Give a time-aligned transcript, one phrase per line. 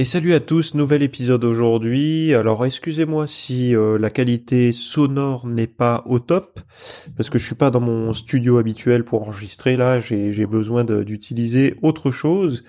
[0.00, 2.32] Et salut à tous, nouvel épisode aujourd'hui.
[2.32, 6.58] Alors excusez-moi si euh, la qualité sonore n'est pas au top,
[7.18, 11.74] parce que je suis pas dans mon studio habituel pour enregistrer là, j'ai besoin d'utiliser
[11.82, 12.62] autre chose.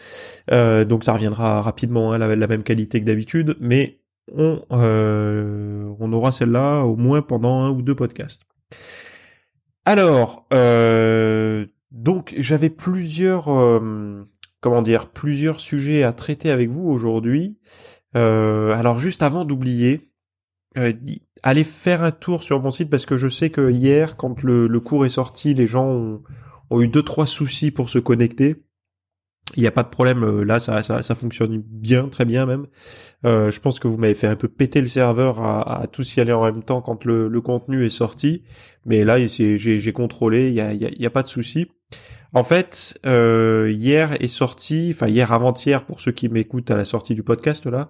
[0.52, 4.02] Euh, donc ça reviendra rapidement à hein, la, même qualité que d'habitude, mais
[4.36, 8.42] on, euh, on aura celle-là au moins pendant un ou deux podcasts.
[9.86, 10.48] Alors,
[11.92, 13.48] donc j'avais plusieurs
[14.62, 17.58] comment dire, plusieurs sujets à traiter avec vous aujourd'hui.
[18.16, 20.12] Euh, alors juste avant d'oublier,
[20.78, 20.94] euh,
[21.44, 24.80] allez faire un tour sur mon site parce que je sais que hier, quand le,
[24.80, 26.22] cours est sorti, les gens
[26.70, 28.64] ont, eu deux trois soucis pour se connecter.
[29.58, 32.68] Il n'y a pas de problème, euh, là ça, ça, fonctionne bien, très bien même.
[33.24, 36.32] je pense que vous m'avez fait un peu péter le serveur à, tous y aller
[36.32, 38.44] en même temps quand le, contenu est sorti,
[38.86, 41.68] mais là j'ai contrôlé, il n'y a, y a, pas de souci.
[42.34, 46.86] En fait, euh, hier est sorti, enfin hier avant-hier pour ceux qui m'écoutent à la
[46.86, 47.90] sortie du podcast là,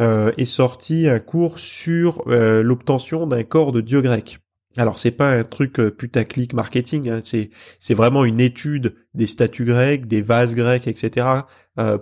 [0.00, 4.38] euh, est sorti un cours sur euh, l'obtention d'un corps de dieu grec.
[4.76, 9.64] Alors c'est pas un truc putaclic marketing, hein, c'est c'est vraiment une étude des statues
[9.64, 11.26] grecques, des vases grecs, etc.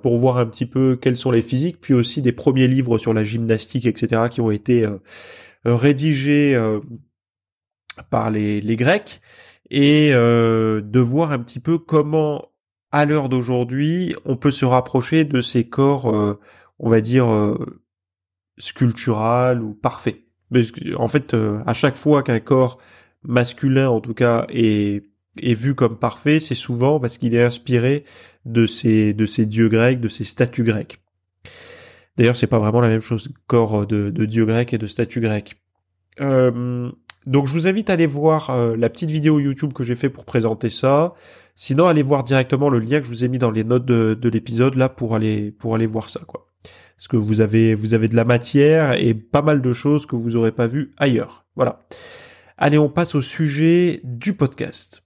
[0.03, 3.15] pour voir un petit peu quels sont les physiques, puis aussi des premiers livres sur
[3.15, 4.23] la gymnastique, etc.
[4.31, 4.87] qui ont été
[5.65, 6.61] rédigés
[8.11, 9.23] par les, les Grecs
[9.71, 12.51] et euh, de voir un petit peu comment,
[12.91, 16.39] à l'heure d'aujourd'hui, on peut se rapprocher de ces corps, euh,
[16.79, 17.81] on va dire, euh,
[18.59, 20.25] sculptural ou parfaits.
[20.97, 21.37] En fait,
[21.67, 22.79] à chaque fois qu'un corps
[23.23, 25.05] masculin, en tout cas, est,
[25.43, 28.05] est vu comme parfait, c'est souvent parce qu'il est inspiré
[28.47, 31.03] de ces, de ces dieux grecs, de ces statues grecques.
[32.17, 35.21] D'ailleurs, c'est pas vraiment la même chose, corps de, de dieux grecs et de statues
[35.21, 35.61] grecques.
[36.21, 36.91] Euh,
[37.29, 40.09] donc je vous invite à aller voir euh, la petite vidéo YouTube que j'ai fait
[40.09, 41.13] pour présenter ça.
[41.55, 44.29] Sinon, allez voir directement le lien que je vous ai mis dans les notes de,
[44.31, 46.49] l'épisode là pour aller pour aller voir ça quoi.
[46.97, 50.17] Parce que vous avez vous avez de la matière et pas mal de choses que
[50.17, 51.45] vous aurez pas vues ailleurs.
[51.55, 51.87] Voilà.
[52.57, 55.03] Allez, on passe au sujet du podcast.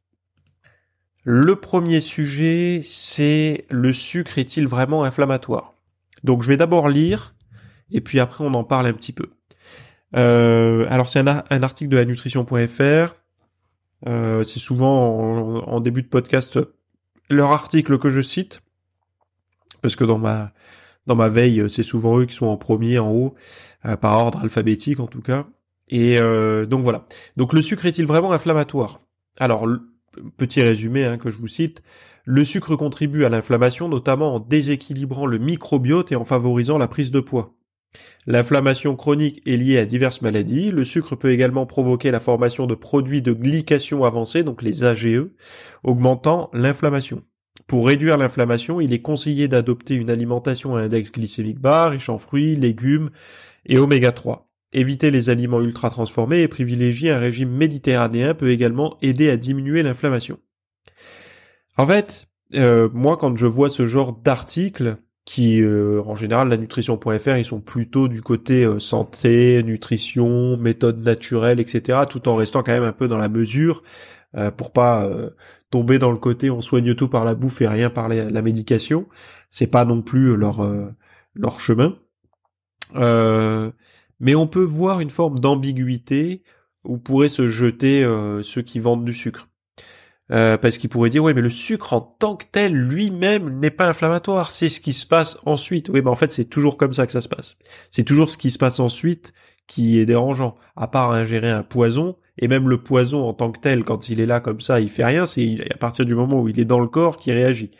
[1.25, 5.75] Le premier sujet, c'est le sucre est-il vraiment inflammatoire?
[6.23, 7.35] Donc je vais d'abord lire
[7.91, 9.27] et puis après on en parle un petit peu.
[10.15, 13.15] Euh, alors c'est un, article de la nutrition.fr.
[14.09, 16.59] Euh, c'est souvent en, début de podcast
[17.31, 18.61] leur article que je cite
[19.81, 20.53] parce que dans ma
[21.07, 23.35] dans ma veille c'est souvent eux qui sont en premier en haut
[23.85, 25.47] euh, par ordre alphabétique en tout cas.
[25.89, 27.07] Et euh, donc voilà.
[27.37, 29.01] Donc le sucre est-il vraiment inflammatoire?
[29.39, 29.69] Alors
[30.37, 31.83] petit résumé hein, que je vous cite.
[32.25, 37.11] Le sucre contribue à l'inflammation notamment en déséquilibrant le microbiote et en favorisant la prise
[37.11, 37.55] de poids.
[38.27, 40.71] L'inflammation chronique est liée à diverses maladies.
[40.71, 45.27] Le sucre peut également provoquer la formation de produits de glycation avancée, donc les AGE,
[45.83, 47.23] augmentant l'inflammation.
[47.67, 52.19] Pour réduire l'inflammation, il est conseillé d'adopter une alimentation à index glycémique bas, riche en
[52.19, 53.11] fruits, légumes
[53.67, 54.49] et oméga 3.
[54.73, 59.83] Éviter les aliments ultra transformés et privilégier un régime méditerranéen peut également aider à diminuer
[59.83, 60.39] l'inflammation.
[61.77, 66.57] En fait, euh, moi quand je vois ce genre d'article, qui euh, en général la
[66.57, 72.01] nutrition.fr ils sont plutôt du côté euh, santé, nutrition, méthode naturelle, etc.
[72.09, 73.83] tout en restant quand même un peu dans la mesure
[74.35, 75.09] euh, pour pas
[75.71, 79.07] tomber dans le côté on soigne tout par la bouffe et rien par la, médication.
[79.51, 80.67] C'est pas non plus leur
[81.35, 81.97] leur chemin.
[82.95, 86.43] mais on peut voir une forme d'ambiguïté
[86.85, 88.05] où pourraient se jeter
[88.43, 89.49] ceux qui vendent du sucre.
[90.33, 93.71] Euh, parce qu'il pourrait dire ouais mais le sucre en tant que tel lui-même n'est
[93.71, 95.91] pas inflammatoire, c'est ce qui se passe ensuite.
[95.91, 97.57] Oui mais en fait c'est toujours comme ça que ça se passe.
[97.91, 99.35] C'est toujours ce qui se passe ensuite
[99.67, 100.55] qui est dérangeant.
[100.77, 104.21] À part ingérer un poison, et même le poison en tant que tel, quand il
[104.21, 106.65] est là comme ça, il fait rien, c'est à partir du moment où il est
[106.65, 107.71] dans le corps qu'il réagit.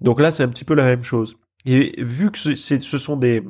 [0.00, 1.36] Donc là c'est un petit peu la même chose.
[1.66, 3.42] Et vu que ce sont des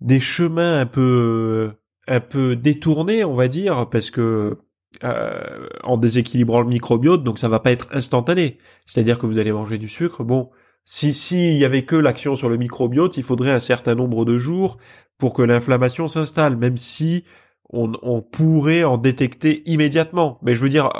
[0.00, 1.72] des chemins un peu
[2.08, 4.58] un peu détournés, on va dire, parce que
[5.02, 8.58] euh, en déséquilibrant le microbiote, donc ça va pas être instantané.
[8.86, 10.24] C'est-à-dire que vous allez manger du sucre.
[10.24, 10.50] Bon,
[10.84, 14.38] si s'il y avait que l'action sur le microbiote, il faudrait un certain nombre de
[14.38, 14.78] jours
[15.18, 17.24] pour que l'inflammation s'installe, même si
[17.70, 20.38] on, on, pourrait en détecter immédiatement.
[20.42, 20.90] Mais je veux dire,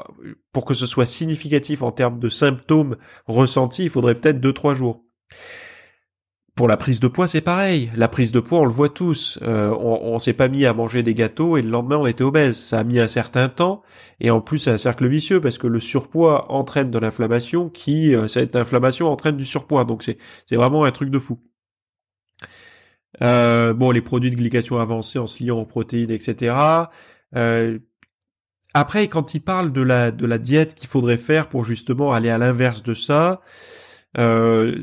[0.52, 2.96] pour que ce soit significatif en termes de symptômes
[3.26, 5.04] ressentis, il faudrait peut-être deux trois jours.
[6.54, 7.90] Pour la prise de poids, c'est pareil.
[7.96, 9.40] La prise de poids, on le voit tous.
[9.42, 12.22] Euh, on, on s'est pas mis à manger des gâteaux et le lendemain on était
[12.22, 12.56] obèse.
[12.56, 13.82] Ça a mis un certain temps
[14.20, 18.14] et en plus c'est un cercle vicieux parce que le surpoids entraîne de l'inflammation, qui
[18.14, 19.84] euh, cette inflammation entraîne du surpoids.
[19.84, 21.40] Donc c'est c'est vraiment un truc de fou.
[23.22, 26.54] Euh, bon, les produits de glycation avancée en se liant aux protéines, etc.
[27.36, 27.78] Euh,
[28.74, 32.30] après, quand il parle de la de la diète qu'il faudrait faire pour justement aller
[32.30, 33.40] à l'inverse de ça,
[34.18, 34.74] euh,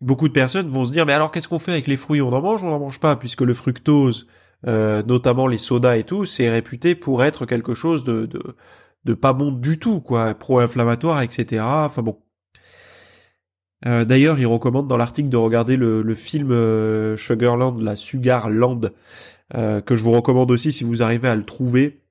[0.00, 2.20] beaucoup de personnes vont se dire mais alors qu'est-ce qu'on fait avec les fruits?
[2.20, 3.16] On en mange on n'en mange pas?
[3.16, 4.26] Puisque le fructose,
[4.66, 8.28] euh, notamment les sodas et tout, c'est réputé pour être quelque chose de,
[9.04, 11.62] de, pas bon du tout, quoi, pro-inflammatoire, etc.
[11.64, 12.18] Enfin bon.
[13.86, 18.90] Euh, D'ailleurs, il recommande dans l'article de regarder le, le film euh, Sugarland, la Sugarland,
[19.52, 22.04] que je vous recommande aussi si vous arrivez à le trouver,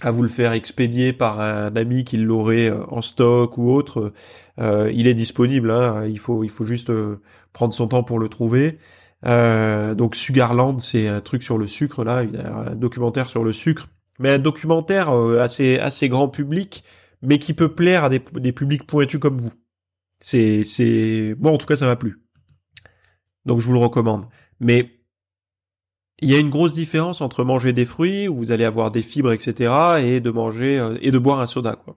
[0.00, 4.12] à vous le faire expédier par un ami qui l'aurait euh, en stock ou autre.
[4.58, 7.20] Euh, il est disponible, hein, il faut il faut juste euh,
[7.52, 8.78] prendre son temps pour le trouver.
[9.26, 13.88] Euh, donc Sugarland, c'est un truc sur le sucre là, un documentaire sur le sucre,
[14.18, 16.84] mais un documentaire assez assez grand public,
[17.22, 19.52] mais qui peut plaire à des, des publics pointus comme vous.
[20.20, 22.22] C'est c'est bon en tout cas ça m'a plu.
[23.46, 24.26] Donc je vous le recommande.
[24.60, 24.97] Mais
[26.20, 29.02] il y a une grosse différence entre manger des fruits où vous allez avoir des
[29.02, 31.96] fibres etc et de manger et de boire un soda quoi.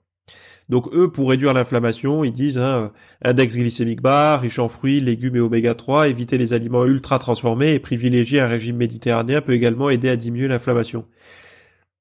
[0.72, 2.94] Donc eux, pour réduire l'inflammation, ils disent hein,
[3.26, 7.74] index glycémique bas, riche en fruits, légumes et oméga 3, éviter les aliments ultra transformés
[7.74, 11.06] et privilégier un régime méditerranéen peut également aider à diminuer l'inflammation.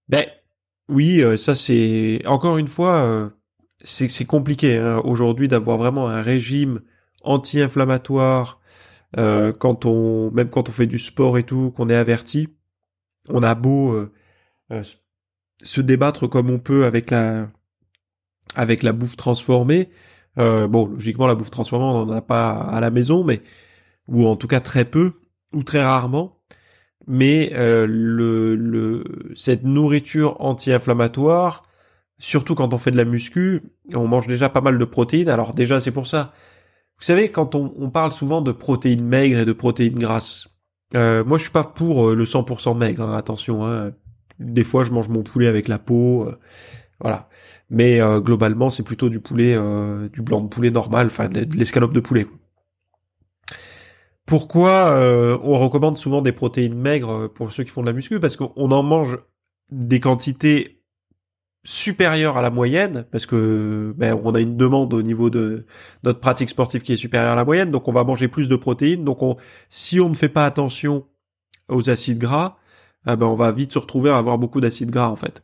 [0.08, 0.25] Ben
[0.88, 3.28] oui, euh, ça c'est encore une fois, euh,
[3.82, 6.81] c'est compliqué hein, aujourd'hui d'avoir vraiment un régime
[7.22, 8.59] anti-inflammatoire
[9.18, 12.48] euh, quand on, même quand on fait du sport et tout, qu'on est averti.
[13.28, 14.08] On a beau
[15.62, 17.50] se débattre comme on peut avec la
[18.54, 19.90] avec la bouffe transformée.
[20.38, 23.42] Euh, bon, logiquement, la bouffe transformée, on n'en a pas à la maison, mais
[24.08, 25.12] ou en tout cas très peu
[25.52, 26.40] ou très rarement.
[27.06, 29.04] Mais euh, le, le,
[29.34, 31.64] cette nourriture anti-inflammatoire,
[32.18, 33.62] surtout quand on fait de la muscu,
[33.94, 35.28] on mange déjà pas mal de protéines.
[35.28, 36.32] Alors déjà, c'est pour ça.
[37.00, 40.49] Vous savez, quand on, parle souvent de protéines maigres et de protéines grasses,
[40.94, 43.02] euh, moi je suis pas pour le 100% maigre.
[43.02, 43.93] Hein, attention, hein.
[44.38, 46.31] des fois je mange mon poulet avec la peau,
[47.00, 47.29] voilà
[47.70, 51.47] mais euh, globalement c'est plutôt du poulet, euh, du blanc de poulet normal, enfin de,
[51.56, 52.26] l'escalope de poulet.
[54.26, 58.20] Pourquoi euh, on recommande souvent des protéines maigres pour ceux qui font de la muscu?
[58.20, 59.19] Parce qu'on en mange
[59.70, 60.80] des quantités
[61.62, 65.66] supérieures à la moyenne, parce que ben, on a une demande au niveau de
[66.04, 68.56] notre pratique sportive qui est supérieure à la moyenne, donc on va manger plus de
[68.56, 69.04] protéines.
[69.04, 69.36] Donc on,
[69.68, 71.06] si on ne fait pas attention
[71.68, 72.56] aux acides gras,
[73.06, 75.42] eh ben on va vite se retrouver à avoir beaucoup d'acides gras en fait.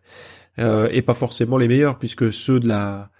[0.58, 3.10] Euh, et pas forcément les meilleurs puisque ceux de la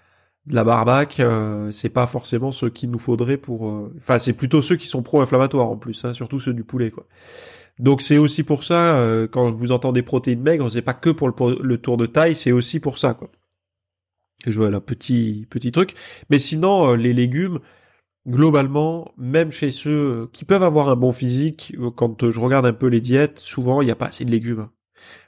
[0.47, 4.33] de la barbac euh, c'est pas forcément ceux qu'il nous faudrait pour euh, enfin c'est
[4.33, 7.05] plutôt ceux qui sont pro-inflammatoires en plus hein, surtout ceux du poulet quoi
[7.79, 11.77] donc c'est aussi pour ça quand vous entendez protéines maigres c'est pas que pour le,
[11.77, 13.29] tour de taille c'est aussi pour ça quoi
[14.45, 15.93] je vois là petit petit truc
[16.29, 17.59] mais sinon les légumes
[18.27, 22.87] globalement même chez ceux qui peuvent avoir un bon physique quand je regarde un peu
[22.87, 24.67] les diètes souvent il n'y a pas assez de légumes.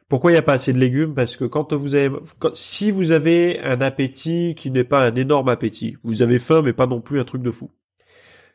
[0.10, 1.14] Pourquoi il n'y a pas assez de légumes?
[1.14, 2.10] Parce que quand vous avez,
[2.56, 6.74] si vous avez un appétit qui n'est pas un énorme appétit, vous avez faim mais
[6.74, 7.70] pas non plus un truc de fou.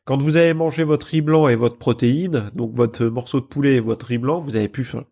[0.04, 3.76] Quand vous avez mangé votre riz blanc et votre protéine, donc votre morceau de poulet
[3.76, 5.06] et votre riz blanc, vous avez plus faim.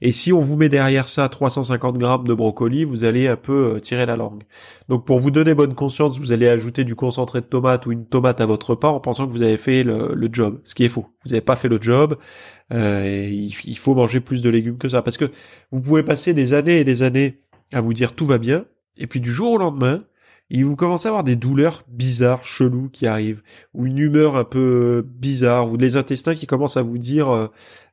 [0.00, 3.76] Et si on vous met derrière ça 350 grammes de brocoli, vous allez un peu
[3.76, 4.42] euh, tirer la langue.
[4.88, 8.06] Donc pour vous donner bonne conscience, vous allez ajouter du concentré de tomate ou une
[8.06, 10.88] tomate à votre repas en pensant que vous avez fait le, job, ce qui est
[10.88, 11.06] faux.
[11.24, 12.18] Vous n'avez pas fait le job.
[12.72, 15.30] Euh, il, faut manger plus de légumes que ça, parce que
[15.70, 17.40] vous pouvez passer des années et des années
[17.72, 18.66] à vous dire tout va bien,
[18.98, 20.04] et puis du jour au lendemain,
[20.50, 23.42] et vous commencez à avoir des douleurs bizarres, cheloues qui arrivent,
[23.74, 27.48] ou une humeur un peu bizarre, ou des intestins qui commencent à vous dire euh,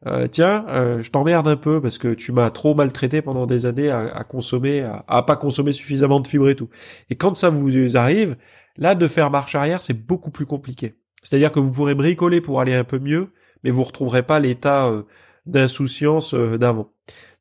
[0.08, 3.66] euh, tiens, euh, je t'emmerde un peu parce que tu m'as trop maltraité pendant des
[3.66, 6.70] années à, consommer, à, pas consommer suffisamment de fibres et tout.
[7.10, 8.38] Et quand ça vous arrive,
[8.78, 10.96] là de faire marche arrière, c'est beaucoup plus compliqué.
[11.24, 13.32] C'est-à-dire que vous pourrez bricoler pour aller un peu mieux,
[13.64, 14.92] mais vous retrouverez pas l'état
[15.46, 16.92] d'insouciance d'avant.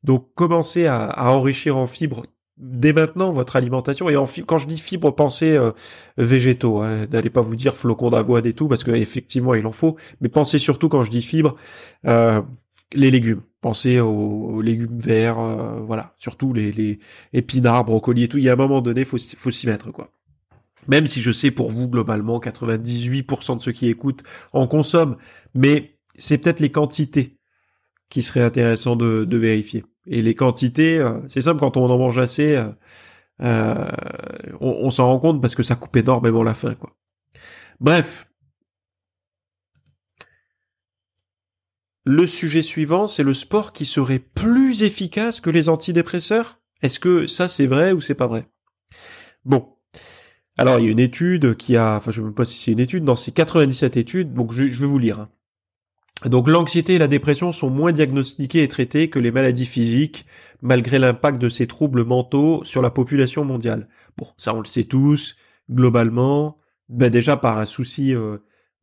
[0.03, 2.23] Donc commencez à enrichir en fibres
[2.57, 5.71] dès maintenant votre alimentation et en quand je dis fibres pensez euh,
[6.17, 9.71] végétaux hein, n'allez pas vous dire flocons d'avoine et tout parce que effectivement il en
[9.71, 11.55] faut mais pensez surtout quand je dis fibres
[12.05, 12.41] euh,
[12.93, 13.41] les légumes.
[13.61, 16.99] Pensez aux, légumes verts, euh, voilà, surtout les, les
[17.31, 18.37] épinards, brocolis et tout.
[18.37, 20.11] Il y a un moment donné, faut faut s'y mettre quoi.
[20.87, 25.15] Même si je sais pour vous globalement, 98% de ceux qui écoutent en consomment,
[25.55, 27.37] mais c'est peut-être les quantités
[28.09, 29.85] qui seraient intéressant de, de vérifier.
[30.05, 32.69] Et les quantités, euh, c'est simple quand on en mange assez, euh,
[33.41, 33.89] euh
[34.59, 36.95] on, s'en rend compte parce que ça coupe énormément la faim quoi.
[37.79, 38.27] Bref,
[42.05, 47.27] Le sujet suivant, c'est le sport qui serait plus efficace que les antidépresseurs Est-ce que
[47.27, 48.45] ça c'est vrai ou c'est pas vrai?
[49.45, 49.77] Bon.
[50.57, 52.73] Alors il y a une étude qui a, enfin je ne sais pas si c'est
[52.73, 55.19] une étude, dans ces 97 études, donc je, vais vous lire.
[55.19, 55.29] Hein.
[56.29, 60.25] Donc l'anxiété et la dépression sont moins diagnostiquées et traitées que les maladies physiques,
[60.61, 63.89] malgré l'impact de ces troubles mentaux sur la population mondiale.
[64.17, 65.35] Bon, ça on le sait tous,
[65.69, 66.57] globalement,
[66.89, 68.37] ben déjà par un souci euh,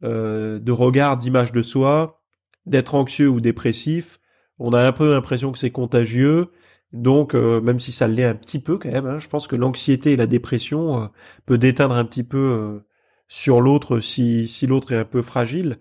[0.05, 2.23] euh, de regard, d'image de soi,
[2.67, 4.21] d'être anxieux ou dépressif,
[4.59, 6.49] on a un peu l'impression que c'est contagieux.
[6.93, 9.57] Donc, euh, même si ça l'est un petit peu quand même, hein, je pense que
[9.57, 11.09] l'anxiété et la dépression
[11.47, 12.83] peut déteindre un petit peu
[13.31, 15.79] sur l'autre si, si l'autre est un peu fragile.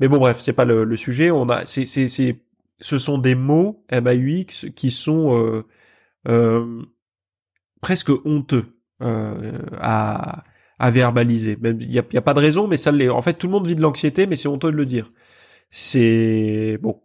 [0.00, 1.30] Mais bon, bref, c'est pas le, sujet.
[1.30, 2.42] On a, c'est, c'est, c'est,
[2.80, 5.64] ce sont des mots MAUX qui sont
[7.80, 8.66] presque honteux
[9.00, 10.44] à,
[10.78, 11.56] à verbaliser.
[11.62, 13.08] Il y a, a, pas de raison, mais ça l'est.
[13.08, 15.10] En fait, tout le monde vit de l'anxiété, mais c'est honteux de le dire.
[15.70, 17.00] C'est bon.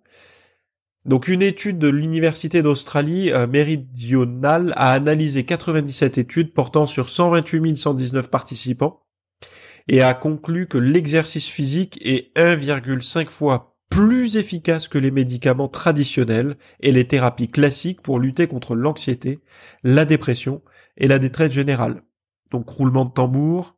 [1.05, 7.77] Donc une étude de l'université d'Australie euh, méridionale a analysé 97 études portant sur 128
[7.77, 9.04] 119 participants
[9.87, 16.57] et a conclu que l'exercice physique est 1,5 fois plus efficace que les médicaments traditionnels
[16.79, 19.39] et les thérapies classiques pour lutter contre l'anxiété,
[19.83, 20.63] la dépression
[20.97, 22.01] et la détresse générale.
[22.51, 23.77] Donc roulement de tambour,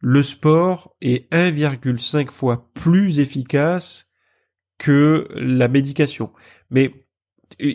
[0.00, 4.10] le sport est 1,5 fois plus efficace
[4.78, 6.32] que la médication.
[6.70, 7.06] Mais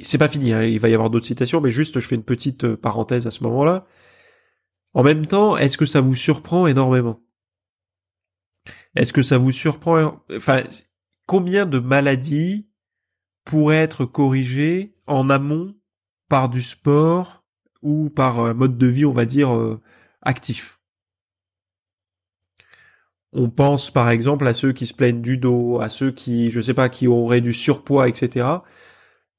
[0.03, 2.23] c'est pas fini, hein, il va y avoir d'autres citations, mais juste je fais une
[2.23, 3.85] petite euh, parenthèse à ce moment-là.
[4.93, 7.21] En même temps, est-ce que ça vous surprend énormément?
[8.95, 10.63] Est-ce que ça vous surprend Enfin,
[11.25, 12.67] combien de maladies
[13.45, 15.75] pourraient être corrigées en amont
[16.29, 17.45] par du sport
[17.81, 19.81] ou par un mode de vie, on va dire, euh,
[20.21, 20.79] actif?
[23.33, 26.61] On pense par exemple à ceux qui se plaignent du dos, à ceux qui, je
[26.61, 28.47] sais pas, qui auraient du surpoids, etc.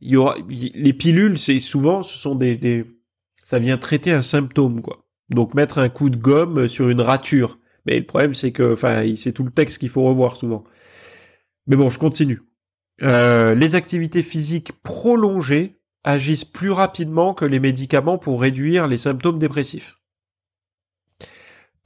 [0.01, 2.85] Il y aura les pilules, c'est souvent, ce sont des, des,
[3.43, 5.05] ça vient traiter un symptôme quoi.
[5.31, 7.59] Donc mettre un coup de gomme sur une rature.
[7.89, 8.77] Mais le problème c'est que,
[9.17, 10.63] c'est tout le texte qu'il faut revoir souvent.
[11.67, 12.43] Mais bon, je continue.
[13.01, 19.39] Euh, les activités physiques prolongées agissent plus rapidement que les médicaments pour réduire les symptômes
[19.39, 19.99] dépressifs.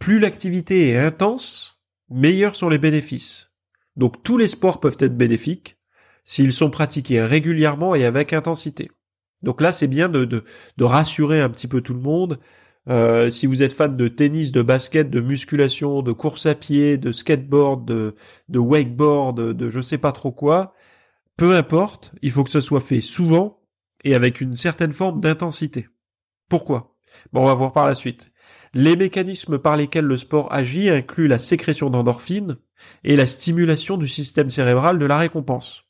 [0.00, 3.52] Plus l'activité est intense, meilleurs sont les bénéfices.
[3.94, 5.76] Donc tous les sports peuvent être bénéfiques
[6.24, 8.90] s'ils sont pratiqués régulièrement et avec intensité.
[9.42, 10.44] Donc là, c'est bien de,
[10.80, 12.40] rassurer un petit peu tout le monde.
[12.88, 16.98] Euh, si vous êtes fan de tennis, de basket, de musculation, de course à pied,
[16.98, 18.16] de skateboard, de,
[18.48, 20.74] de wakeboard, de je sais pas trop quoi,
[21.36, 23.60] peu importe, il faut que ça soit fait souvent
[24.04, 25.88] et avec une certaine forme d'intensité.
[26.48, 26.96] Pourquoi?
[27.32, 28.32] Bon, on va voir par la suite.
[28.74, 32.56] Les mécanismes par lesquels le sport agit incluent la sécrétion d'endorphines
[33.04, 35.84] et la stimulation du système cérébral de la récompense.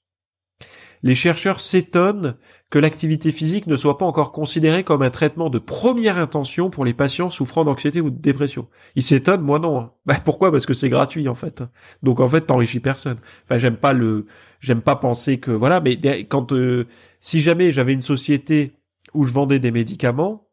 [1.02, 2.36] Les chercheurs s'étonnent
[2.70, 6.84] que l'activité physique ne soit pas encore considérée comme un traitement de première intention pour
[6.84, 8.68] les patients souffrant d'anxiété ou de dépression.
[8.94, 9.78] Ils s'étonnent, moi non.
[9.80, 9.92] Hein.
[10.06, 10.50] Bah, pourquoi?
[10.50, 11.62] Parce que c'est gratuit en fait.
[12.02, 13.18] Donc en fait, t'enrichis personne.
[13.44, 14.26] Enfin, j'aime pas le,
[14.60, 15.80] j'aime pas penser que voilà.
[15.80, 16.86] Mais quand euh,
[17.20, 18.72] si jamais j'avais une société
[19.12, 20.48] où je vendais des médicaments,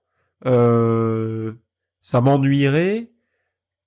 [0.45, 1.53] euh,
[2.01, 3.11] ça m'ennuierait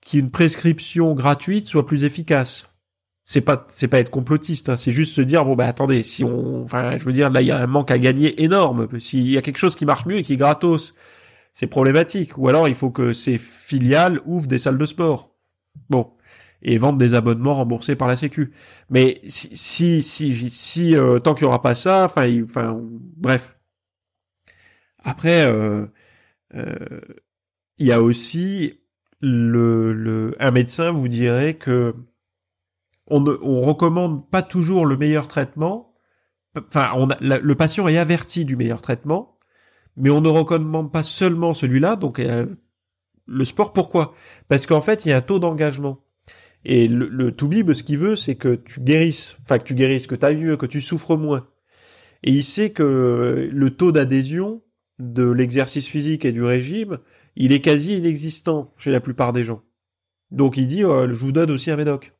[0.00, 2.71] qu'une prescription gratuite soit plus efficace.
[3.32, 6.22] C'est pas c'est pas être complotiste, hein, c'est juste se dire bon bah attendez, si
[6.22, 9.26] on enfin je veux dire là il y a un manque à gagner énorme, s'il
[9.26, 10.94] y a quelque chose qui marche mieux et qui est gratos,
[11.54, 15.34] c'est problématique ou alors il faut que ces filiales ouvrent des salles de sport.
[15.88, 16.12] Bon,
[16.60, 18.52] et vendent des abonnements remboursés par la sécu.
[18.90, 22.78] Mais si si si, si euh, tant qu'il y aura pas ça, enfin enfin
[23.16, 23.56] bref.
[25.04, 25.86] Après euh,
[26.54, 27.00] euh,
[27.78, 28.80] il y a aussi
[29.20, 31.94] le, le, un médecin vous dirait que
[33.08, 35.94] on ne recommande pas toujours le meilleur traitement.
[36.56, 39.38] Enfin, le patient est averti du meilleur traitement,
[39.96, 41.96] mais on ne recommande pas seulement celui-là.
[41.96, 42.46] Donc euh,
[43.26, 44.14] le sport, pourquoi?
[44.48, 46.04] Parce qu'en fait, il y a un taux d'engagement.
[46.64, 50.06] Et le, le Toubib, ce qu'il veut, c'est que tu guérisses, enfin que tu guérisses,
[50.06, 51.48] que tu mieux, que tu souffres moins.
[52.22, 54.62] Et il sait que le taux d'adhésion
[55.00, 56.98] de l'exercice physique et du régime
[57.36, 59.62] il est quasi inexistant chez la plupart des gens.
[60.30, 62.12] Donc il dit, euh, je vous donne aussi un médoc.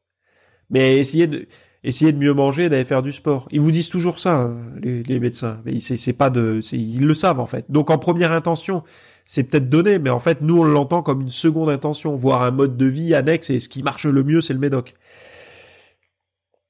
[0.73, 1.47] Mais essayez de...
[1.85, 3.47] essayez de mieux manger, d'aller faire du sport.
[3.53, 5.61] Ils vous disent toujours ça, hein, les, les, médecins.
[5.65, 7.67] Mais c'est pas de, ils le savent en fait.
[7.71, 8.83] Donc en première intention,
[9.25, 12.51] c'est peut-être donné, mais en fait nous on l'entend comme une seconde intention, voire un
[12.51, 13.51] mode de vie annexe.
[13.51, 14.95] Et ce qui marche le mieux, c'est le médoc.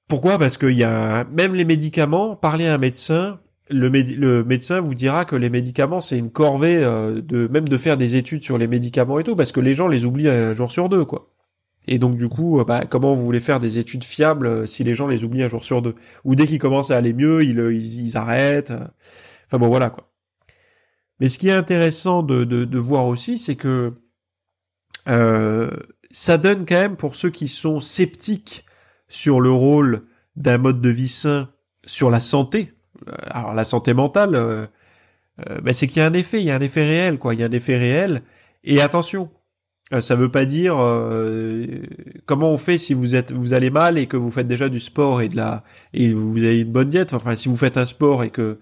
[0.09, 0.39] Pourquoi?
[0.39, 2.37] Parce qu'il y a même les médicaments.
[2.37, 3.39] Parler à un médecin,
[3.71, 7.79] le, le, médecin vous dira que les médicaments c'est une corvée euh, de même de
[7.79, 10.55] faire des études sur les médicaments et tout parce que les gens les oublient un
[10.55, 11.31] jour sur deux quoi.
[11.89, 14.85] Et donc du coup, euh, bah, comment vous voulez faire des études fiables euh, si
[14.85, 15.95] les gens les oublient un jour sur deux?
[16.25, 17.59] Ou dès qu'ils commencent à aller mieux, ils,
[18.07, 18.73] ils, arrêtent.
[19.47, 20.09] Enfin bon voilà quoi.
[21.21, 23.95] Mais ce qui est intéressant de, de, de voir aussi, c'est que
[25.09, 25.71] euh,
[26.11, 28.65] ça donne quand même pour ceux qui sont sceptiques
[29.09, 30.05] sur le rôle
[30.37, 31.51] d'un mode de vie sain
[31.85, 32.75] sur la santé,
[33.09, 34.67] euh, alors la santé mentale, euh,
[35.49, 37.35] euh, ben, c'est qu'il y a un effet, il y a un effet réel, quoi.
[37.35, 38.23] Il y a un effet réel.
[38.65, 39.31] Et attention,
[40.01, 40.75] ça veut pas dire
[42.27, 44.81] comment on fait si vous êtes vous allez mal et que vous faites déjà du
[44.81, 47.13] sport et de la et vous avez une bonne diète.
[47.13, 48.59] Enfin, si vous faites un sport et que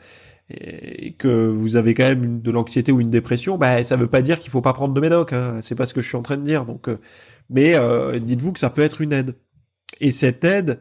[0.50, 4.22] et que vous avez quand même de l'anxiété ou une dépression, ben ça veut pas
[4.22, 5.32] dire qu'il faut pas prendre de médoc.
[5.32, 5.58] Hein.
[5.62, 6.64] C'est pas ce que je suis en train de dire.
[6.64, 6.88] Donc,
[7.48, 7.76] mais
[8.20, 9.36] dites-vous que ça peut être une aide.
[10.00, 10.80] Et cette aide,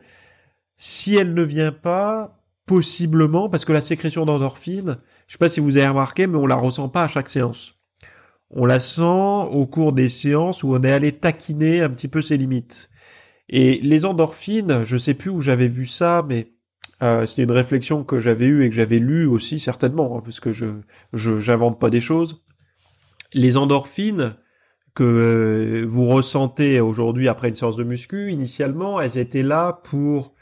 [0.77, 5.59] si elle ne vient pas, possiblement parce que la sécrétion d'endorphine, je sais pas si
[5.59, 7.78] vous avez remarqué, mais on la ressent pas à chaque séance.
[8.51, 12.21] On la sent au cours des séances où on est allé taquiner un petit peu
[12.21, 12.89] ses limites.
[13.49, 16.53] Et les endorphines, je sais plus où j'avais vu ça, mais
[17.01, 20.39] euh, c'était une réflexion que j'avais eue et que j'avais lue aussi certainement, hein, parce
[20.39, 20.67] que je
[21.13, 22.43] j'invente pas des choses.
[23.33, 24.35] Les endorphines
[24.95, 30.35] que euh, vous ressentez aujourd'hui après une séance de muscu, initialement, elles étaient là pour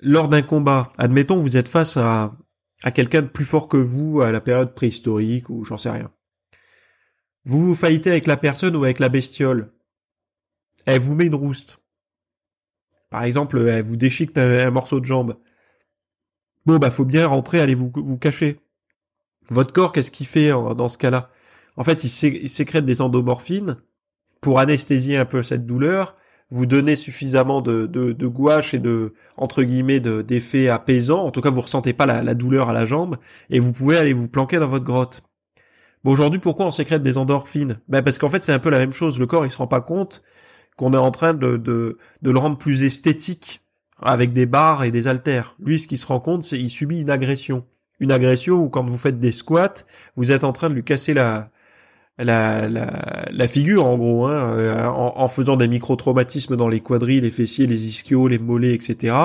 [0.00, 2.36] lors d'un combat, admettons vous êtes face à,
[2.84, 6.10] à quelqu'un de plus fort que vous à la période préhistorique ou j'en sais rien.
[7.48, 9.72] Vous vous faillitez avec la personne ou avec la bestiole?
[10.86, 11.78] Elle vous met une rouste.
[13.10, 15.36] Par exemple, elle vous déchique un, morceau de jambe.
[16.66, 18.60] Bon, bah, faut bien rentrer, allez vous, cacher.
[19.48, 21.30] Votre corps, qu'est-ce qu'il fait dans ce cas-là?
[21.76, 23.78] En fait, il sécrète des endomorphines
[24.40, 26.14] pour anesthésier un peu cette douleur
[26.50, 31.24] vous donnez suffisamment de, de, gouache et de entre guillemets d'effets apaisants.
[31.24, 33.18] En tout cas, vous ressentez pas la, douleur à la jambe
[33.50, 35.22] et vous pouvez aller vous planquer dans votre grotte.
[36.04, 37.78] Bon, aujourd'hui, pourquoi on sécrète des endorphines?
[37.88, 39.18] Ben parce qu'en fait, c'est un peu la même chose.
[39.18, 40.22] Le corps, il se rend pas compte
[40.76, 43.62] qu'on est en train de, de, de le rendre plus esthétique
[44.00, 45.56] avec des barres et des haltères.
[45.58, 47.66] Lui, ce qu'il se rend compte, c'est qu'il subit une agression.
[48.00, 49.84] Une agression où quand vous faites des squats,
[50.16, 51.50] vous êtes en train de lui casser la,
[52.18, 57.30] la, la, figure en gros, hein, euh, en, faisant des micro-traumatismes dans les quadrilles, les
[57.30, 59.16] fessiers, les ischios, les mollets, etc.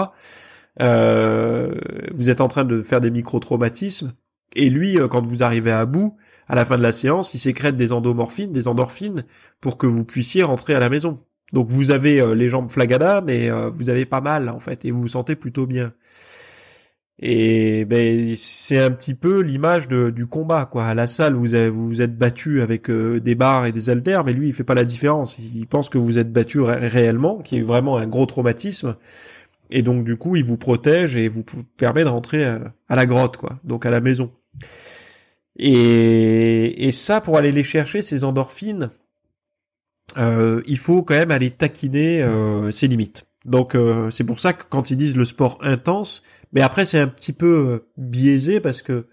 [0.81, 1.75] Euh,
[2.13, 4.13] vous êtes en train de faire des micro-traumatismes,
[4.55, 7.39] et lui, euh, quand vous arrivez à bout, à la fin de la séance, il
[7.39, 9.25] sécrète des endomorphines, des endorphines,
[9.61, 11.19] pour que vous puissiez rentrer à la maison.
[11.53, 15.01] Donc vous avez les jambes flagada, mais vous avez pas mal en fait, et vous
[15.01, 15.93] vous sentez plutôt bien.
[17.19, 20.85] Et ben c'est un petit peu l'image du combat quoi.
[20.85, 24.33] À la salle, vous vous, êtes battu avec euh, des barres et des haltères, mais
[24.33, 25.37] lui il fait pas la différence.
[25.39, 28.95] Il pense que vous êtes battu réellement, qui est vraiment un gros traumatisme.
[29.69, 31.43] Et donc du coup, il vous protège et vous
[31.77, 34.31] permet de rentrer à, la grotte quoi, donc à la maison.
[35.57, 38.89] Et, ça, pour aller les chercher ces endorphines,
[40.17, 43.25] euh, il faut quand même aller taquiner euh, ses limites.
[43.45, 43.75] Donc
[44.09, 47.33] c'est pour ça que quand ils disent le sport intense, mais après, c'est un petit
[47.33, 49.07] peu euh, biaisé parce que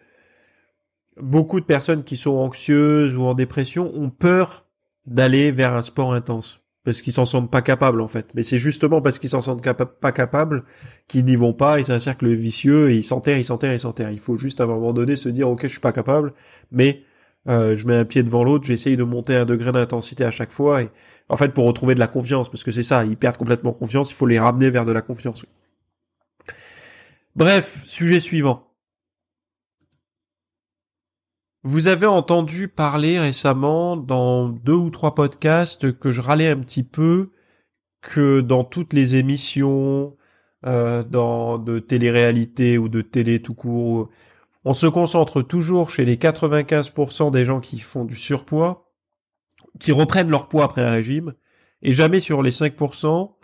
[1.17, 4.67] beaucoup de personnes qui sont anxieuses ou en dépression ont peur
[5.07, 8.31] d'aller vers un sport intense parce qu'ils s'en sentent pas capables en fait.
[8.35, 10.65] Mais c'est justement parce qu'ils s'en sentent pas capables
[11.09, 13.81] qu'ils n'y vont pas et c'est un cercle vicieux et ils s'enterrent, ils s'enterrent, ils
[13.81, 14.13] s'enterrent.
[14.13, 16.33] Il faut juste à un moment donné se dire ok je suis pas capable,
[16.73, 17.03] mais
[17.49, 20.53] euh, je mets un pied devant l'autre, j'essaye de monter un degré d'intensité à chaque
[20.53, 20.91] fois et
[21.29, 24.11] en fait pour retrouver de la confiance parce que c'est ça, ils perdent complètement confiance,
[24.11, 25.45] il faut les ramener vers de la confiance.
[27.37, 28.70] Bref, sujet suivant.
[31.63, 36.83] Vous avez entendu parler récemment dans deux ou trois podcasts que je râlais un petit
[36.83, 37.33] peu
[38.01, 40.17] que dans toutes les émissions
[40.65, 44.09] euh, dans de télé-réalité ou de télé tout court,
[44.65, 48.91] on se concentre toujours chez les 95% des gens qui font du surpoids,
[49.79, 51.35] qui reprennent leur poids après un régime,
[51.83, 53.35] et jamais sur les 5%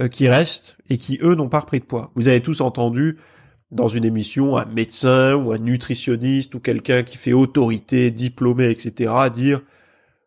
[0.00, 2.10] euh, qui restent et qui eux n'ont pas repris de poids.
[2.16, 3.18] Vous avez tous entendu
[3.70, 9.12] dans une émission un médecin ou un nutritionniste ou quelqu'un qui fait autorité, diplômé, etc.
[9.32, 9.62] dire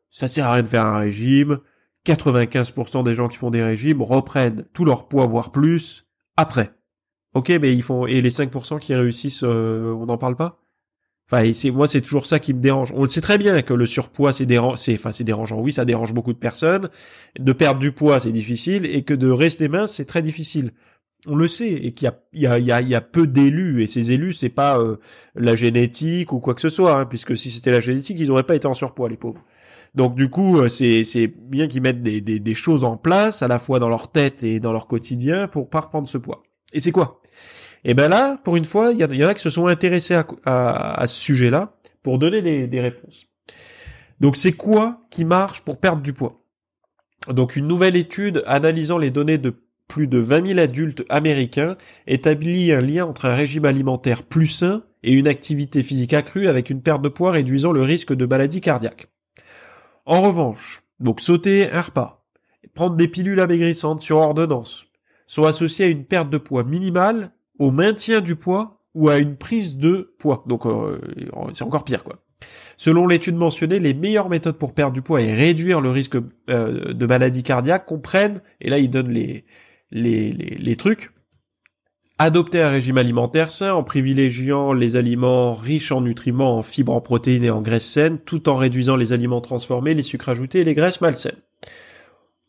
[0.10, 1.60] ça sert à rien de faire un régime.
[2.06, 6.06] 95% des gens qui font des régimes reprennent tout leur poids voire plus
[6.38, 6.74] après.
[7.34, 10.64] Ok, mais ils font et les 5% qui réussissent, euh, on n'en parle pas?
[11.32, 12.92] Enfin, c'est moi, c'est toujours ça qui me dérange.
[12.94, 14.94] On le sait très bien que le surpoids, c'est dérangeant.
[14.94, 15.60] Enfin, c'est dérangeant.
[15.60, 16.90] Oui, ça dérange beaucoup de personnes.
[17.40, 20.74] De perdre du poids, c'est difficile, et que de rester mince, c'est très difficile.
[21.26, 22.10] On le sait et qu'il y
[22.48, 24.98] a, il y a, il y peu d'élus et ces élus c'est pas euh,
[25.36, 28.44] la génétique ou quoi que ce soit, hein, puisque si c'était la génétique ils n'auraient
[28.44, 29.42] pas été en surpoids les pauvres.
[29.96, 33.80] Donc du coup euh, c'est bien qu'ils mettent des, choses en place à la fois
[33.80, 36.44] dans leur tête et dans leur quotidien pour pas reprendre ce poids.
[36.74, 37.22] Et c'est quoi?
[37.86, 40.16] Et eh ben là pour une fois il y, en a qui se sont intéressés
[40.16, 40.26] à,
[41.02, 43.28] à, ce sujet-là pour donner des réponses.
[44.20, 46.44] Donc c'est quoi qui marche pour perdre du poids?
[47.30, 49.63] Donc une nouvelle étude analysant les données de
[49.94, 51.78] plus de 20 000 adultes américains
[52.08, 56.72] établit un lien entre un régime alimentaire plus sain et une activité physique accrue avec
[56.72, 59.10] une perte de poids réduisant le risque de maladie cardiaque.
[60.08, 62.26] En revanche, donc sauter un repas,
[62.74, 64.88] prendre des pilules amaigrissantes sur ordonnance,
[65.28, 67.30] sont associés à une perte de poids minimale,
[67.60, 70.44] au maintien du poids ou à une prise de poids.
[70.48, 71.00] Donc euh,
[71.54, 72.16] c'est encore pire quoi.
[72.78, 76.18] Selon l'étude mentionnée, les meilleures méthodes pour perdre du poids et réduire le risque
[76.50, 79.46] euh, de maladie cardiaque comprennent, et là il donne les,
[79.94, 81.12] les, trucs,
[82.18, 87.02] adopter un régime alimentaire sain en privilégiant les aliments riches en nutriments, en fibres, en
[87.02, 90.64] protéines et en graisses saines, tout en réduisant les aliments transformés, les sucres ajoutés et
[90.64, 91.42] les graisses malsaines.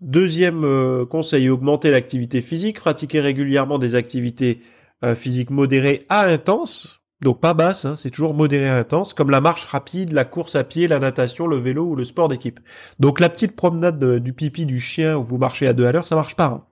[0.01, 4.61] Deuxième euh, conseil, augmenter l'activité physique, pratiquer régulièrement des activités
[5.05, 9.41] euh, physiques modérées à intenses, donc pas basse, hein, c'est toujours modéré intense, comme la
[9.41, 12.61] marche rapide, la course à pied, la natation, le vélo ou le sport d'équipe.
[13.01, 16.07] Donc la petite promenade du pipi du chien où vous marchez à deux à l'heure,
[16.07, 16.47] ça marche pas.
[16.47, 16.65] Hein.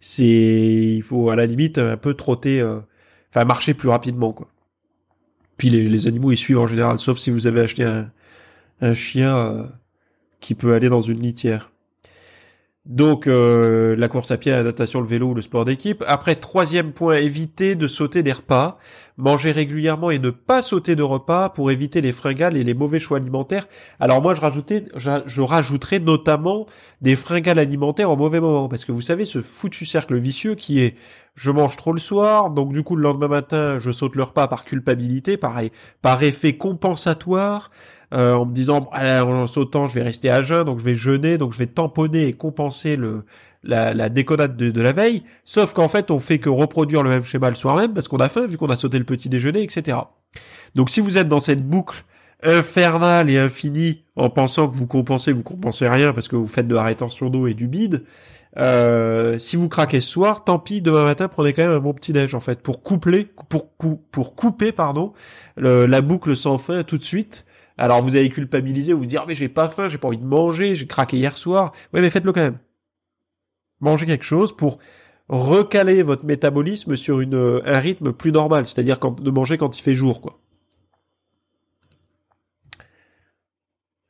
[0.00, 2.80] C'est, il faut à la limite un peu trotter, euh,
[3.30, 4.48] enfin marcher plus rapidement quoi.
[5.56, 8.10] Puis les, les, animaux ils suivent en général, sauf si vous avez acheté un,
[8.80, 9.66] un chien euh,
[10.40, 11.72] qui peut aller dans une litière.
[12.86, 16.04] Donc euh, la course à pied, la natation, le vélo ou le sport d'équipe.
[16.06, 18.78] Après, troisième point, éviter de sauter des repas.
[19.16, 23.00] Manger régulièrement et ne pas sauter de repas pour éviter les fringales et les mauvais
[23.00, 23.66] choix alimentaires.
[23.98, 26.66] Alors moi, je rajoutais, je, rajouterais notamment
[27.00, 28.68] des fringales alimentaires au mauvais moment.
[28.68, 30.94] Parce que vous savez, ce foutu cercle vicieux qui est
[31.34, 34.48] je mange trop le soir, donc du coup le lendemain matin, je saute le repas
[34.48, 35.70] par culpabilité, pareil,
[36.00, 37.70] par effet compensatoire.
[38.14, 41.38] Euh, en me disant en sautant je vais rester à jeun donc je vais jeûner
[41.38, 43.24] donc je vais tamponner et compenser le
[43.64, 45.24] la, la déconnade de, la veille.
[45.42, 48.18] Sauf qu'en fait on fait que reproduire le même schéma le soir même parce qu'on
[48.18, 49.98] a faim vu qu'on a sauté le petit déjeuner etc
[50.76, 52.04] donc si vous êtes dans cette boucle
[52.44, 56.68] infernale et infinie en pensant que vous compensez vous compensez rien parce que vous faites
[56.68, 58.04] de la rétention d'eau et du bide
[58.56, 61.92] euh, si vous craquez ce soir, tant pis, demain matin, prenez quand même un bon
[61.92, 65.12] petit déj en fait pour coupler, pour pour couper pardon,
[65.56, 67.44] la boucle sans fin tout de suite
[67.78, 70.24] alors vous allez culpabiliser, vous dire ah, mais j'ai pas faim, j'ai pas envie de
[70.24, 71.72] manger, j'ai craqué hier soir.
[71.92, 72.58] Ouais mais faites-le quand même.
[73.80, 74.78] Mangez quelque chose pour
[75.28, 79.94] recaler votre métabolisme sur une, un rythme plus normal, c'est-à-dire de manger quand il fait
[79.94, 80.40] jour quoi.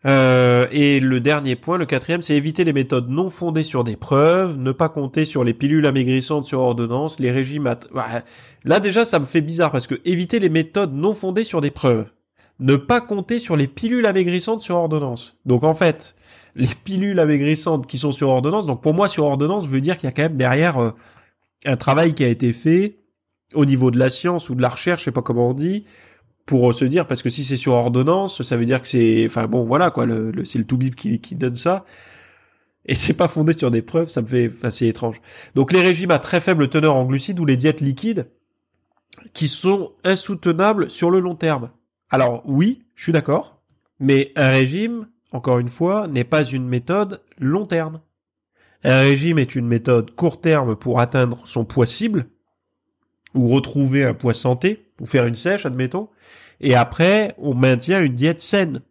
[0.05, 3.97] Euh, et le dernier point, le quatrième, c'est éviter les méthodes non fondées sur des
[3.97, 7.75] preuves, ne pas compter sur les pilules amaigrissantes sur ordonnance, les régimes.
[8.65, 11.73] Là déjà, ça me fait bizarre parce que éviter les méthodes non fondées sur des
[11.73, 12.07] preuves
[12.59, 15.37] ne pas compter sur les pilules amaigrissantes sur ordonnance.
[15.45, 16.15] Donc en fait,
[16.55, 20.07] les pilules amaigrissantes qui sont sur ordonnance, donc pour moi sur ordonnance veut dire qu'il
[20.07, 20.91] y a quand même derrière euh,
[21.65, 22.99] un travail qui a été fait
[23.55, 25.85] au niveau de la science ou de la recherche, je sais pas comment on dit,
[26.47, 29.47] pour se dire parce que si c'est sur ordonnance, ça veut dire que c'est, enfin
[29.47, 31.85] bon voilà quoi, le, c'est le Toubib qui, qui donne ça.
[32.89, 35.21] Et c'est pas fondé sur des preuves, ça me fait assez étrange.
[35.57, 38.31] Donc les régimes à très faible teneur en glucides ou les diètes liquides
[39.33, 41.71] qui sont insoutenables sur le long terme.
[42.11, 43.63] Alors oui, je suis d'accord,
[43.99, 48.01] mais un régime, encore une fois, n'est pas une méthode long terme.
[48.85, 52.27] Un régime est une méthode court terme pour atteindre son poids cible,
[53.35, 56.09] ou retrouver un poids santé, ou faire une sèche, admettons,
[56.61, 58.83] et après, on maintient une diète saine.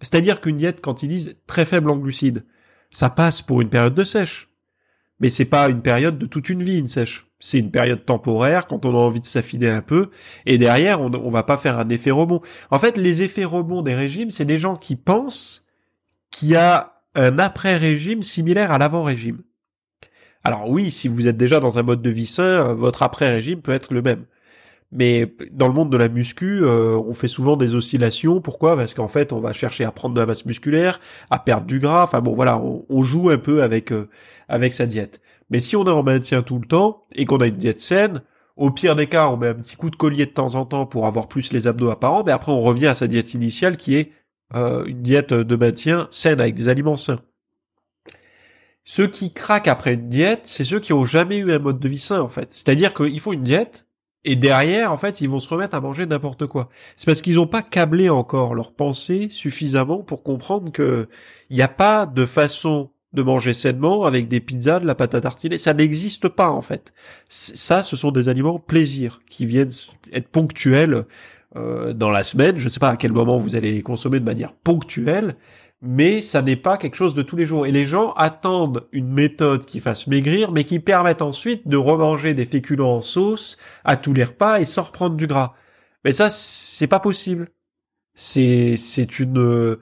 [0.00, 2.44] C'est-à-dire qu'une diète, quand ils disent très faible en glucides,
[2.90, 4.50] ça passe pour une période de sèche.
[5.20, 8.66] Mais c'est pas une période de toute une vie, une sèche c'est une période temporaire
[8.66, 10.10] quand on a envie de s'affiner un peu
[10.46, 12.40] et derrière on, on va pas faire un effet rebond.
[12.72, 15.64] En fait, les effets rebonds des régimes, c'est des gens qui pensent
[16.32, 19.42] qu'il y a un après-régime similaire à l'avant-régime.
[20.42, 23.72] Alors oui, si vous êtes déjà dans un mode de vie sain, votre après-régime peut
[23.72, 24.24] être le même.
[24.90, 28.40] Mais dans le monde de la muscu, euh, on fait souvent des oscillations.
[28.40, 28.76] Pourquoi?
[28.76, 31.78] Parce qu'en fait, on va chercher à prendre de la masse musculaire, à perdre du
[31.78, 32.02] gras.
[32.02, 34.08] Enfin bon, voilà, on, joue un peu avec euh,
[34.48, 35.20] avec sa diète.
[35.50, 38.22] Mais si on est en maintien tout le temps et qu'on a une diète saine,
[38.56, 40.86] au pire des cas, on met un petit coup de collier de temps en temps
[40.86, 43.96] pour avoir plus les abdos apparents, mais après on revient à sa diète initiale qui
[43.96, 44.12] est
[44.54, 47.20] euh, une diète de maintien saine avec des aliments sains.
[48.84, 51.88] Ceux qui craquent après une diète, c'est ceux qui ont jamais eu un mode de
[51.88, 52.52] vie sain en fait.
[52.52, 53.86] C'est-à-dire qu'ils font une diète
[54.28, 56.68] et derrière, en fait, ils vont se remettre à manger n'importe quoi.
[56.96, 61.08] C'est parce qu'ils n'ont pas câblé encore leur pensée suffisamment pour comprendre que
[61.48, 65.14] il n'y a pas de façon de manger sainement avec des pizzas, de la pâte
[65.14, 65.58] à tartiner.
[65.58, 66.92] Ça n'existe pas en fait.
[67.28, 69.72] Ça, ce sont des aliments plaisir qui viennent
[70.12, 71.06] être ponctuels
[71.56, 72.58] euh, dans la semaine.
[72.58, 75.36] Je ne sais pas à quel moment vous allez les consommer de manière ponctuelle,
[75.80, 77.66] mais ça n'est pas quelque chose de tous les jours.
[77.66, 82.34] Et les gens attendent une méthode qui fasse maigrir, mais qui permette ensuite de remanger
[82.34, 85.54] des féculents en sauce à tous les repas et sans reprendre du gras.
[86.04, 87.48] Mais ça, c'est pas possible.
[88.14, 89.78] C'est c'est une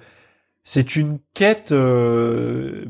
[0.64, 2.86] c'est une quête euh,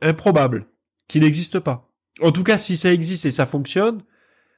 [0.00, 0.66] improbable
[1.08, 1.90] qui n'existe pas.
[2.20, 4.02] En tout cas, si ça existe et ça fonctionne,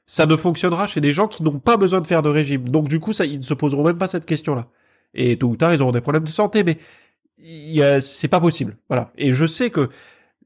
[0.05, 2.67] ça ne fonctionnera chez des gens qui n'ont pas besoin de faire de régime.
[2.67, 4.67] Donc du coup, ça, ils ne se poseront même pas cette question-là.
[5.13, 6.77] Et tôt ou tard, ils auront des problèmes de santé, mais
[8.01, 8.77] c'est pas possible.
[8.89, 9.11] Voilà.
[9.17, 9.89] Et je sais que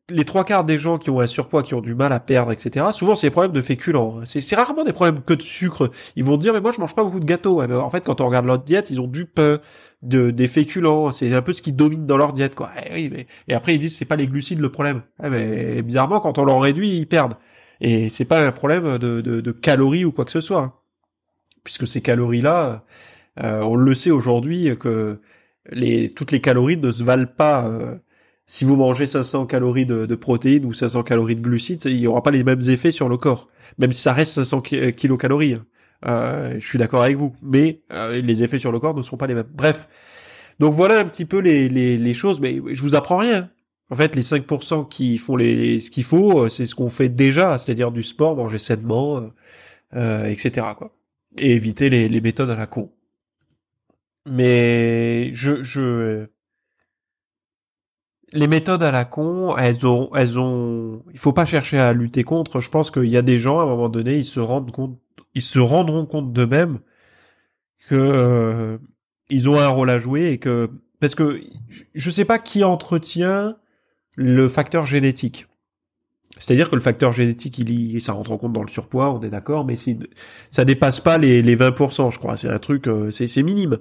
[0.10, 2.52] les trois quarts des gens qui ont un surpoids, qui ont du mal à perdre,
[2.52, 4.22] etc., souvent c'est des problèmes de féculents.
[4.26, 5.91] C'est rarement des problèmes que de sucre.
[6.15, 7.62] Ils vont dire, mais moi je mange pas beaucoup de gâteaux.
[7.62, 9.60] en fait, quand on regarde leur diète, ils ont du pain,
[10.04, 11.12] de, des féculents.
[11.12, 12.70] C'est un peu ce qui domine dans leur diète, quoi.
[12.91, 13.28] Mais...
[13.48, 15.02] et après ils disent, c'est pas les glucides le problème.
[15.22, 17.36] mais bizarrement, quand on leur réduit, ils perdent.
[17.82, 20.62] Et c'est pas un problème de, de, de, calories ou quoi que ce soit.
[20.62, 20.74] Hein.
[21.63, 22.86] Puisque ces calories-là,
[23.43, 25.20] euh, on le sait aujourd'hui que
[25.72, 27.67] les, toutes les calories ne se valent pas.
[27.67, 27.98] Euh,
[28.48, 32.24] si vous mangez 500 calories de, protéines ou 500 calories de glucides, il n'y aura
[32.24, 35.56] pas les mêmes effets sur le corps, même si ça reste 500 euh, kilocalories.
[35.56, 35.66] Hein.
[36.06, 39.18] Euh, je suis d'accord avec vous, mais euh, les effets sur le corps ne seront
[39.18, 39.50] pas les mêmes.
[39.54, 39.90] Bref,
[40.60, 43.52] donc voilà un petit peu les, choses, mais je vous apprends rien.
[43.90, 47.92] En fait, les 5% qui font ce qu'il faut, c'est ce qu'on fait déjà, c'est-à-dire
[47.92, 49.30] du sport, manger sainement,
[49.94, 50.68] etc.
[50.78, 50.94] Quoi.
[51.38, 52.92] Et éviter les, les méthodes à la con.
[54.26, 56.28] Mais je, je,
[58.34, 62.24] les méthodes à la con, elles ont, elles ont, il faut pas chercher à lutter
[62.24, 62.60] contre.
[62.60, 65.00] Je pense qu'il y a des gens à un moment donné, ils se rendent compte,
[65.34, 66.80] ils se rendront compte d'eux-mêmes
[67.88, 68.78] que euh,
[69.30, 71.42] ils ont un rôle à jouer et que parce que
[71.94, 73.58] je sais pas qui entretient
[74.16, 75.48] le facteur génétique.
[76.40, 79.30] C'est-à-dire que le facteur génétique, il ça rentre en compte dans le surpoids, on est
[79.30, 79.76] d'accord, mais
[80.52, 82.38] ça dépasse pas les, les 20%, je crois.
[82.38, 83.80] C'est un truc, euh, c'est minime.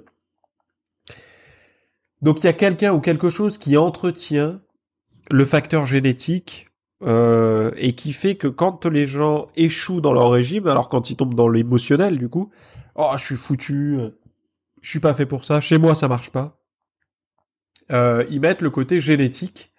[2.21, 4.59] Donc il y a quelqu'un ou quelque chose qui entretient
[5.29, 6.67] le facteur génétique
[7.03, 11.15] euh, et qui fait que quand les gens échouent dans leur régime, alors quand ils
[11.15, 12.49] tombent dans l'émotionnel du coup,
[12.95, 13.99] oh je suis foutu,
[14.81, 16.59] je suis pas fait pour ça, chez moi ça marche pas,
[17.91, 19.71] euh, ils mettent le côté génétique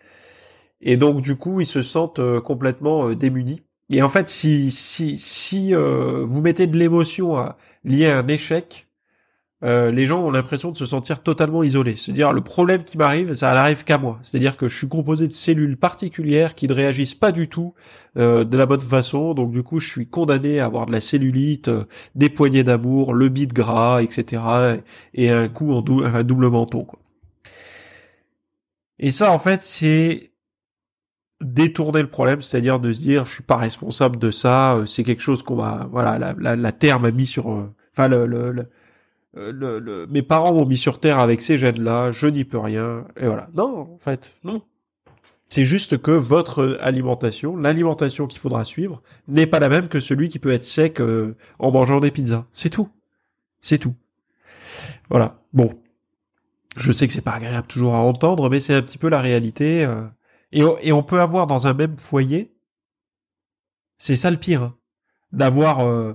[0.81, 3.63] et donc du coup ils se sentent euh, complètement démunis.
[3.91, 8.88] Et en fait si si si vous mettez de l'émotion liée à un échec,
[9.65, 11.97] euh, les gens ont l'impression de se sentir totalement isolés.
[11.97, 14.19] C'est-à-dire le problème qui m'arrive, ça n'arrive qu'à moi.
[14.23, 17.75] C'est-à-dire que je suis composé de cellules particulières qui ne réagissent pas du tout
[18.17, 19.35] euh, de la bonne façon.
[19.35, 23.15] Donc du coup, je suis condamné à avoir de la cellulite, euh, des poignées d'amour,
[23.15, 24.43] le bide gras, etc.
[25.15, 26.85] Et un coup en un double menton.
[26.85, 27.01] Quoi.
[29.01, 30.33] Et ça, en fait, c'est
[31.41, 35.23] détourner le problème, c'est-à-dire de se dire je suis pas responsable de ça, c'est quelque
[35.23, 37.47] chose qu'on va, voilà, la, terre m'a mis sur,
[37.93, 38.67] enfin le
[39.37, 43.07] euh, le, mes parents m'ont mis sur terre avec ces gènes-là, je n'y peux rien,
[43.21, 43.49] et voilà.
[43.55, 44.63] Non, en fait, non.
[45.51, 50.29] C'est juste que votre alimentation, l'alimentation qu'il faudra suivre, n'est pas la même que celui
[50.29, 52.47] qui peut être sec euh, en mangeant des pizzas.
[52.53, 52.91] C'est tout.
[53.61, 53.95] C'est tout.
[55.09, 55.41] Voilà.
[55.55, 55.73] Bon.
[56.77, 59.21] Je sais que c'est pas agréable toujours à entendre, mais c'est un petit peu la
[59.23, 59.85] réalité.
[59.85, 60.03] Euh.
[60.53, 62.55] Et, et, on peut avoir dans un même foyer,
[63.97, 64.77] c'est ça le pire, hein,
[65.33, 66.15] d'avoir euh,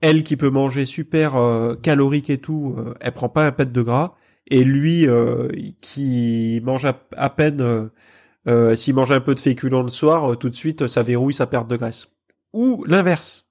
[0.00, 3.70] elle qui peut manger super euh, calorique et tout, euh, elle prend pas un pet
[3.70, 4.14] de gras.
[4.50, 5.48] Et lui euh,
[5.82, 7.90] qui mange à, peine,
[8.74, 11.68] s'il mange un peu de féculent le soir, tout de suite ça verrouille sa perte
[11.68, 12.08] de graisse.
[12.54, 13.46] Ou l'inverse.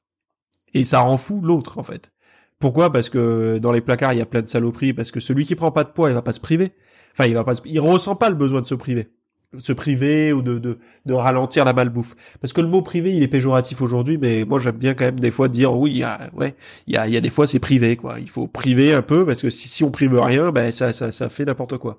[0.73, 2.11] Et ça rend fou l'autre en fait.
[2.59, 2.91] Pourquoi?
[2.91, 4.93] Parce que dans les placards il y a plein de saloperies.
[4.93, 6.73] Parce que celui qui prend pas de poids, il va pas se priver.
[7.13, 9.11] Enfin, il va pas, il ressent pas le besoin de se priver
[9.57, 12.15] se priver ou de, de, ralentir la malbouffe.
[12.41, 15.19] Parce que le mot privé, il est péjoratif aujourd'hui, mais moi j'aime bien quand même
[15.19, 16.55] des fois dire oui, y a, ouais,
[16.87, 18.19] il y a, y a des fois c'est privé quoi.
[18.19, 21.11] Il faut priver un peu parce que si, si on prive rien, ben ça ça,
[21.11, 21.97] ça fait n'importe quoi.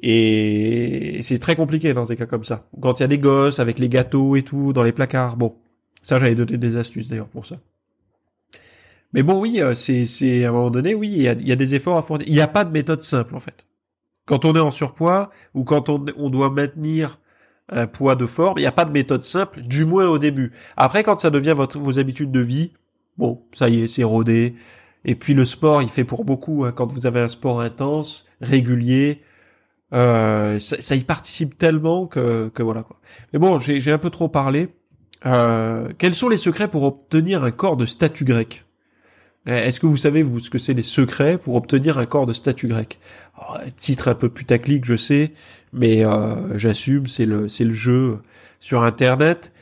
[0.00, 2.68] Et c'est très compliqué dans des cas comme ça.
[2.80, 5.56] Quand il y a des gosses avec les gâteaux et tout dans les placards, bon,
[6.02, 7.58] ça j'avais donné des astuces d'ailleurs pour ça.
[9.12, 11.52] Mais bon, oui, euh, c'est c'est à un moment donné, oui, il y a, y
[11.52, 12.26] a des efforts à fournir.
[12.28, 13.67] Il n'y a pas de méthode simple en fait.
[14.28, 17.18] Quand on est en surpoids ou quand on, doit maintenir
[17.70, 20.52] un poids de forme, il n'y a pas de méthode simple, du moins au début.
[20.76, 22.72] Après, quand ça devient votre, vos habitudes de vie,
[23.16, 24.54] bon, ça y est, c'est rodé.
[25.06, 26.66] Et puis le sport, il fait pour beaucoup.
[26.66, 26.72] Hein.
[26.72, 29.22] quand vous avez un sport intense, régulier,
[29.94, 33.00] euh, ça, y participe tellement que, que voilà quoi.
[33.32, 34.68] Mais bon, j'ai un peu trop parlé.
[35.24, 38.66] Euh, quels sont les secrets pour obtenir un corps de statut grec?
[39.48, 42.34] Est-ce que vous savez, vous, ce que c'est les secrets pour obtenir un corps de
[42.34, 42.98] statut grec?
[43.76, 45.32] Titre un peu putaclic, je sais,
[45.72, 48.18] mais euh, j'assume, c'est le, c'est le jeu
[48.60, 49.52] sur Internet,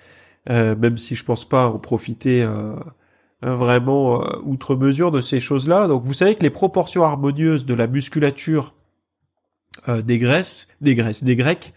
[0.50, 2.74] euh, même si je pense pas en profiter euh,
[3.42, 5.86] vraiment outre mesure de ces choses-là.
[5.86, 8.74] Donc vous savez que les proportions harmonieuses de la musculature
[9.88, 11.74] des Grèces, des Grèces, des Grecs,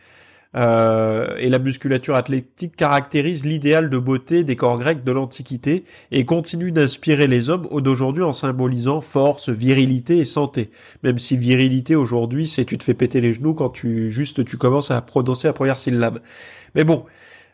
[0.55, 6.25] euh, et la musculature athlétique caractérise l'idéal de beauté des corps grecs de l'Antiquité et
[6.25, 10.71] continue d'inspirer les hommes d'aujourd'hui en symbolisant force, virilité et santé.
[11.03, 14.57] Même si virilité aujourd'hui, c'est tu te fais péter les genoux quand tu juste tu
[14.57, 16.19] commences à prononcer la première syllabe.
[16.73, 17.05] Mais bon,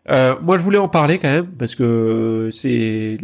[0.10, 3.18] euh, moi je voulais en parler quand même parce que c'est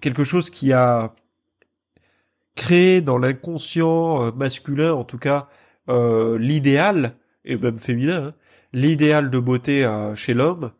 [0.00, 1.14] quelque chose qui a
[2.54, 5.48] créé dans l'inconscient euh, masculin, en tout cas,
[5.88, 8.34] euh, l'idéal et même féminin, hein,
[8.72, 10.72] l'idéal de beauté euh, chez l'homme.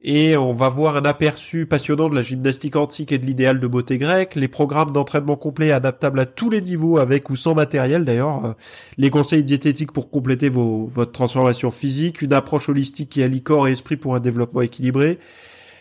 [0.00, 3.66] Et on va voir un aperçu passionnant de la gymnastique antique et de l'idéal de
[3.66, 8.04] beauté grecque, les programmes d'entraînement complet adaptables à tous les niveaux avec ou sans matériel
[8.04, 8.52] d'ailleurs, euh,
[8.96, 13.66] les conseils diététiques pour compléter vos, votre transformation physique, une approche holistique qui allie corps
[13.66, 15.18] et esprit pour un développement équilibré,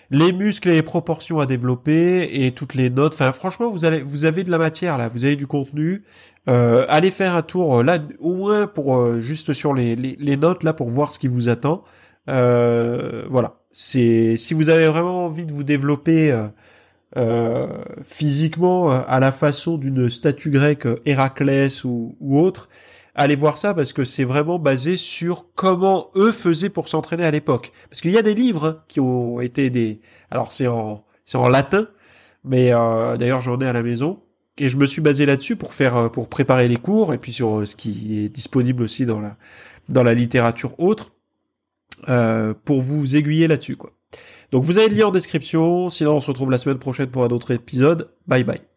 [0.09, 3.13] les muscles et les proportions à développer et toutes les notes.
[3.13, 6.03] Enfin, franchement, vous allez, vous avez de la matière là, vous avez du contenu.
[6.49, 10.63] Euh, allez faire un tour là, au moins pour euh, juste sur les, les, notes
[10.63, 11.83] là pour voir ce qui vous attend.
[12.29, 13.55] Euh, voilà.
[13.71, 16.35] C'est si vous avez vraiment envie de vous développer
[18.03, 22.69] physiquement à la façon d'une statue grecque Héraclès ou autre,
[23.17, 27.31] allez voir ça parce que c'est vraiment basé sur comment eux faisaient pour s'entraîner à
[27.31, 27.73] l'époque.
[27.89, 29.99] Parce qu'il y a des livres qui ont été des,
[30.31, 31.89] alors c'est en c'est en latin,
[32.45, 34.21] mais euh, d'ailleurs j'en ai à la maison
[34.57, 37.33] et je me suis basé là-dessus pour faire euh, pour préparer les cours et puis
[37.33, 39.37] sur euh, ce qui est disponible aussi dans la
[39.89, 41.11] dans la littérature autre
[42.09, 43.91] euh, pour vous aiguiller là-dessus quoi.
[44.51, 45.89] Donc vous avez le lien en description.
[45.89, 48.09] Sinon on se retrouve la semaine prochaine pour un autre épisode.
[48.27, 48.76] Bye bye.